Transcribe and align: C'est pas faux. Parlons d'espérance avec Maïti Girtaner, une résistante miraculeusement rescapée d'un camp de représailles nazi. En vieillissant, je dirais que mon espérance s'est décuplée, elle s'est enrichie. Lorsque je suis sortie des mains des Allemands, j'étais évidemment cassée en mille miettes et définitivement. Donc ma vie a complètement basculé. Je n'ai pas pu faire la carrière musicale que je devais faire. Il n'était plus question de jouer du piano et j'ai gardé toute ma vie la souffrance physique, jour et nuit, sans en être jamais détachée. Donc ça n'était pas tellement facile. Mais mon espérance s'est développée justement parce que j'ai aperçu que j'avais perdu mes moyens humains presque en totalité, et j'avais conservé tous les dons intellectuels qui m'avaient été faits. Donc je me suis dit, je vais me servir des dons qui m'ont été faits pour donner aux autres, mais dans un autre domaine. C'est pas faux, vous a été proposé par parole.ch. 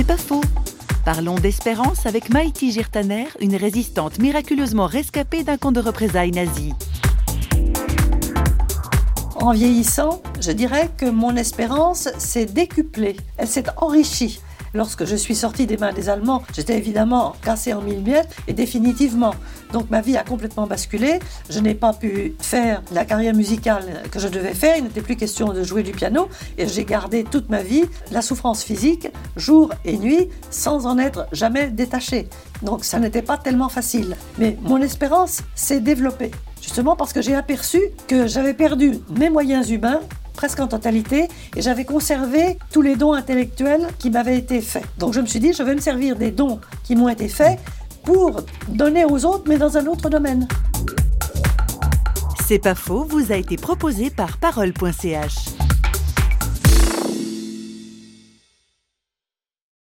C'est 0.00 0.06
pas 0.06 0.16
faux. 0.16 0.40
Parlons 1.04 1.34
d'espérance 1.34 2.06
avec 2.06 2.30
Maïti 2.30 2.72
Girtaner, 2.72 3.26
une 3.38 3.54
résistante 3.54 4.18
miraculeusement 4.18 4.86
rescapée 4.86 5.42
d'un 5.42 5.58
camp 5.58 5.72
de 5.72 5.80
représailles 5.80 6.30
nazi. 6.30 6.72
En 9.34 9.52
vieillissant, 9.52 10.22
je 10.40 10.52
dirais 10.52 10.88
que 10.96 11.04
mon 11.04 11.36
espérance 11.36 12.08
s'est 12.16 12.46
décuplée, 12.46 13.14
elle 13.36 13.46
s'est 13.46 13.66
enrichie. 13.76 14.40
Lorsque 14.72 15.04
je 15.04 15.16
suis 15.16 15.34
sortie 15.34 15.66
des 15.66 15.76
mains 15.76 15.92
des 15.92 16.08
Allemands, 16.08 16.42
j'étais 16.54 16.78
évidemment 16.78 17.34
cassée 17.42 17.72
en 17.72 17.82
mille 17.82 18.02
miettes 18.02 18.34
et 18.46 18.52
définitivement. 18.52 19.34
Donc 19.72 19.90
ma 19.90 20.00
vie 20.00 20.16
a 20.16 20.22
complètement 20.22 20.66
basculé. 20.66 21.18
Je 21.48 21.58
n'ai 21.58 21.74
pas 21.74 21.92
pu 21.92 22.34
faire 22.38 22.82
la 22.92 23.04
carrière 23.04 23.34
musicale 23.34 24.02
que 24.10 24.20
je 24.20 24.28
devais 24.28 24.54
faire. 24.54 24.76
Il 24.76 24.84
n'était 24.84 25.02
plus 25.02 25.16
question 25.16 25.52
de 25.52 25.62
jouer 25.64 25.82
du 25.82 25.92
piano 25.92 26.28
et 26.56 26.68
j'ai 26.68 26.84
gardé 26.84 27.24
toute 27.24 27.48
ma 27.48 27.62
vie 27.62 27.84
la 28.12 28.22
souffrance 28.22 28.62
physique, 28.62 29.08
jour 29.36 29.72
et 29.84 29.96
nuit, 29.98 30.28
sans 30.50 30.86
en 30.86 30.98
être 30.98 31.26
jamais 31.32 31.68
détachée. 31.68 32.28
Donc 32.62 32.84
ça 32.84 33.00
n'était 33.00 33.22
pas 33.22 33.38
tellement 33.38 33.68
facile. 33.68 34.16
Mais 34.38 34.56
mon 34.62 34.80
espérance 34.80 35.42
s'est 35.54 35.80
développée 35.80 36.30
justement 36.62 36.94
parce 36.94 37.12
que 37.12 37.22
j'ai 37.22 37.34
aperçu 37.34 37.80
que 38.06 38.26
j'avais 38.26 38.54
perdu 38.54 38.98
mes 39.18 39.30
moyens 39.30 39.70
humains 39.70 40.00
presque 40.40 40.60
en 40.60 40.68
totalité, 40.68 41.28
et 41.54 41.60
j'avais 41.60 41.84
conservé 41.84 42.56
tous 42.72 42.80
les 42.80 42.96
dons 42.96 43.12
intellectuels 43.12 43.86
qui 43.98 44.08
m'avaient 44.08 44.38
été 44.38 44.62
faits. 44.62 44.86
Donc 44.96 45.12
je 45.12 45.20
me 45.20 45.26
suis 45.26 45.38
dit, 45.38 45.52
je 45.52 45.62
vais 45.62 45.74
me 45.74 45.82
servir 45.82 46.16
des 46.16 46.30
dons 46.30 46.60
qui 46.82 46.96
m'ont 46.96 47.10
été 47.10 47.28
faits 47.28 47.58
pour 48.04 48.40
donner 48.66 49.04
aux 49.04 49.26
autres, 49.26 49.44
mais 49.46 49.58
dans 49.58 49.76
un 49.76 49.84
autre 49.84 50.08
domaine. 50.08 50.48
C'est 52.48 52.58
pas 52.58 52.74
faux, 52.74 53.04
vous 53.04 53.32
a 53.32 53.36
été 53.36 53.56
proposé 53.56 54.08
par 54.08 54.38
parole.ch. 54.38 55.59